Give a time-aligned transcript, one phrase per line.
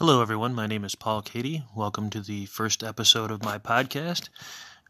[0.00, 0.56] Hello, everyone.
[0.56, 1.62] My name is Paul Cady.
[1.72, 4.28] Welcome to the first episode of my podcast.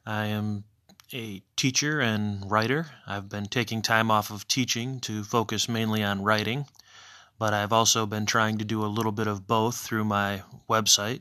[0.07, 0.65] I am
[1.13, 2.87] a teacher and writer.
[3.07, 6.65] I've been taking time off of teaching to focus mainly on writing,
[7.39, 10.41] but I've also been trying to do a little bit of both through my
[10.71, 11.21] website.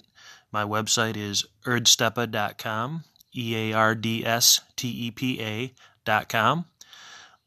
[0.50, 3.04] My website is eardstepa.com,
[3.36, 6.68] E A R D S T E P A.com.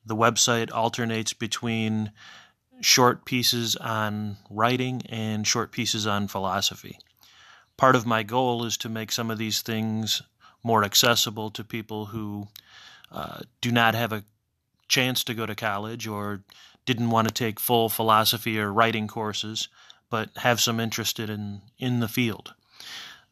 [0.04, 2.12] The website alternates between
[2.80, 6.98] short pieces on writing and short pieces on philosophy.
[7.76, 10.22] Part of my goal is to make some of these things
[10.62, 12.48] more accessible to people who
[13.12, 14.24] uh, do not have a
[14.88, 16.42] chance to go to college or
[16.84, 19.68] didn't want to take full philosophy or writing courses,
[20.10, 22.54] but have some interest in in the field.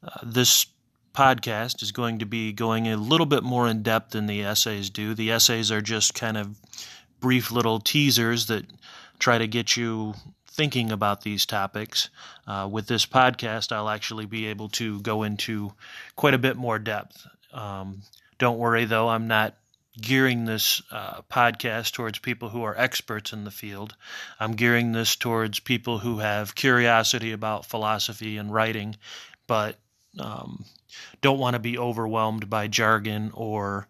[0.03, 0.67] Uh, this
[1.15, 4.91] podcast is going to be going a little bit more in depth than the essays
[4.91, 5.15] do.
[5.15, 6.59] The essays are just kind of
[7.21, 8.67] brief little teasers that
[9.19, 10.15] try to get you
[10.47, 12.09] thinking about these topics.
[12.47, 15.73] Uh, with this podcast, I'll actually be able to go into
[16.17, 17.27] quite a bit more depth.
[17.53, 18.03] Um,
[18.39, 19.57] don't worry, though, I'm not
[20.01, 23.95] gearing this uh, podcast towards people who are experts in the field.
[24.41, 28.97] I'm gearing this towards people who have curiosity about philosophy and writing,
[29.47, 29.77] but
[30.19, 30.65] um,
[31.21, 33.89] don't want to be overwhelmed by jargon or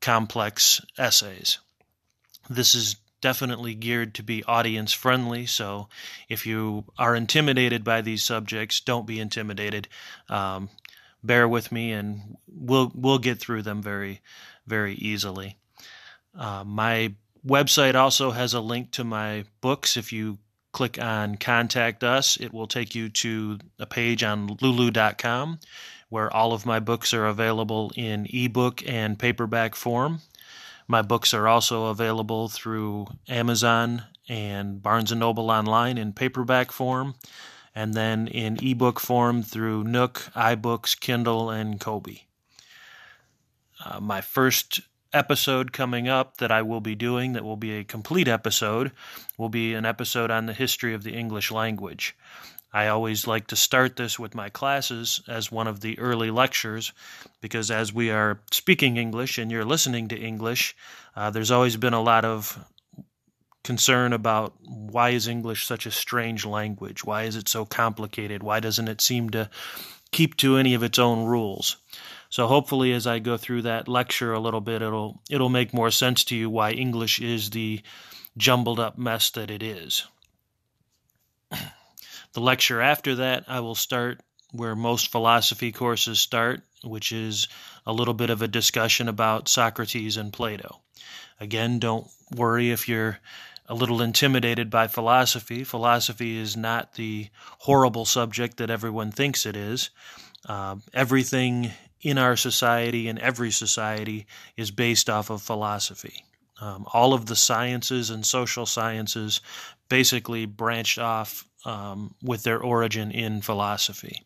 [0.00, 1.58] complex essays.
[2.48, 5.46] This is definitely geared to be audience friendly.
[5.46, 5.88] So
[6.28, 9.88] if you are intimidated by these subjects, don't be intimidated.
[10.28, 10.70] Um,
[11.22, 14.20] bear with me, and we'll we'll get through them very
[14.66, 15.56] very easily.
[16.36, 17.14] Uh, my
[17.46, 19.96] website also has a link to my books.
[19.96, 20.38] If you
[20.72, 25.58] click on contact us, it will take you to a page on lulu.com
[26.08, 30.20] where all of my books are available in ebook and paperback form.
[30.88, 37.14] My books are also available through Amazon and Barnes & Noble online in paperback form,
[37.74, 42.12] and then in ebook form through Nook, iBooks, Kindle, and Kobo.
[43.84, 44.80] Uh, my first
[45.12, 48.92] episode coming up that I will be doing, that will be a complete episode,
[49.36, 52.16] will be an episode on the history of the English language.
[52.72, 56.92] I always like to start this with my classes as one of the early lectures
[57.40, 60.76] because as we are speaking English and you're listening to English,
[61.14, 62.58] uh, there's always been a lot of
[63.64, 67.02] concern about why is English such a strange language?
[67.02, 68.42] Why is it so complicated?
[68.42, 69.50] Why doesn't it seem to
[70.12, 71.76] keep to any of its own rules?
[72.28, 75.90] So hopefully as I go through that lecture a little bit it'll it'll make more
[75.90, 77.80] sense to you why English is the
[78.36, 80.06] jumbled up mess that it is.
[82.36, 84.20] The lecture after that, I will start
[84.52, 87.48] where most philosophy courses start, which is
[87.86, 90.82] a little bit of a discussion about Socrates and Plato.
[91.40, 93.20] Again, don't worry if you're
[93.70, 95.64] a little intimidated by philosophy.
[95.64, 97.30] Philosophy is not the
[97.60, 99.88] horrible subject that everyone thinks it is.
[100.46, 101.70] Uh, everything
[102.02, 104.26] in our society, and every society,
[104.58, 106.22] is based off of philosophy.
[106.60, 109.40] Um, all of the sciences and social sciences
[109.88, 114.22] basically branched off um, with their origin in philosophy.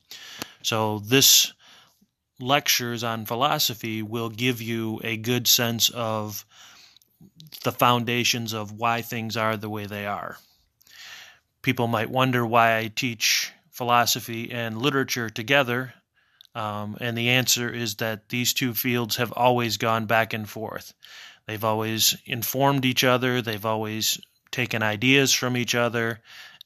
[0.62, 1.52] So, this
[2.38, 6.44] lectures on philosophy will give you a good sense of
[7.64, 10.38] the foundations of why things are the way they are.
[11.62, 15.94] People might wonder why I teach philosophy and literature together,
[16.54, 20.92] um, and the answer is that these two fields have always gone back and forth.
[21.46, 24.20] They've always informed each other, they've always
[24.50, 26.20] taken ideas from each other,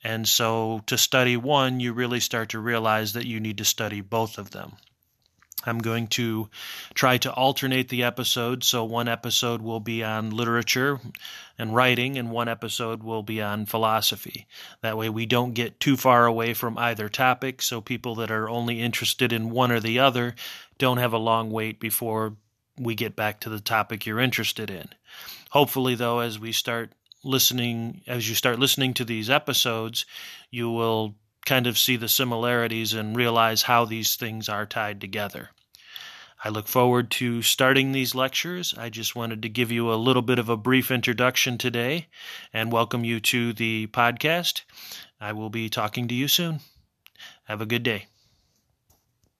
[0.05, 4.03] and so to study one, you really start to realize that you need to study
[4.03, 4.77] both of them.
[5.67, 6.51] I'm going to
[6.93, 8.67] try to alternate the episodes.
[8.67, 11.01] So, one episode will be on literature
[11.59, 14.47] and writing, and one episode will be on philosophy.
[14.83, 17.63] That way, we don't get too far away from either topic.
[17.63, 20.35] So, people that are only interested in one or the other
[20.77, 22.37] don't have a long wait before
[22.79, 24.89] we get back to the topic you're interested in.
[25.51, 26.93] Hopefully, though, as we start
[27.25, 30.07] listening as you start listening to these episodes,
[30.51, 35.50] you will kind of see the similarities and realize how these things are tied together.
[36.43, 38.75] I look forward to starting these lectures.
[38.76, 42.09] I just wanted to give you a little bit of a brief introduction today
[42.53, 44.62] and welcome you to the podcast.
[45.19, 46.61] I will be talking to you soon.
[47.44, 48.06] Have a good day.